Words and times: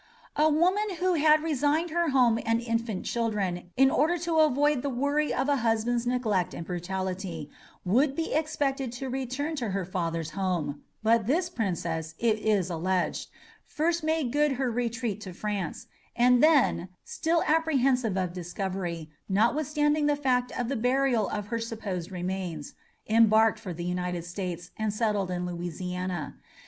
A 0.35 0.49
woman 0.49 0.95
who 0.97 1.13
had 1.13 1.43
resigned 1.43 1.91
her 1.91 2.09
home 2.09 2.39
and 2.43 2.59
infant 2.59 3.05
children 3.05 3.69
in 3.77 3.91
order 3.91 4.17
to 4.17 4.39
avoid 4.39 4.81
the 4.81 4.89
worry 4.89 5.31
of 5.31 5.47
a 5.47 5.57
husband's 5.57 6.07
neglect 6.07 6.55
or 6.55 6.63
brutality, 6.63 7.51
would 7.85 8.15
be 8.15 8.33
expected 8.33 8.91
to 8.93 9.11
return 9.11 9.55
to 9.57 9.69
her 9.69 9.85
father's 9.85 10.31
home; 10.31 10.81
but 11.03 11.27
this 11.27 11.51
princess, 11.51 12.15
it 12.17 12.39
is 12.39 12.71
alleged, 12.71 13.29
first 13.63 14.03
made 14.03 14.31
good 14.31 14.53
her 14.53 14.71
retreat 14.71 15.21
to 15.21 15.33
France, 15.33 15.85
and 16.15 16.41
then, 16.41 16.89
still 17.03 17.43
apprehensive 17.45 18.17
of 18.17 18.33
discovery, 18.33 19.07
notwithstanding 19.29 20.07
the 20.07 20.15
fact 20.15 20.51
of 20.59 20.67
the 20.67 20.75
burial 20.75 21.29
of 21.29 21.49
her 21.49 21.59
supposed 21.59 22.09
remains, 22.11 22.73
embarked 23.07 23.59
for 23.59 23.71
the 23.71 23.85
United 23.85 24.25
States, 24.25 24.71
and 24.77 24.91
settled 24.95 25.29
in 25.29 25.45
Louisiana. 25.45 26.37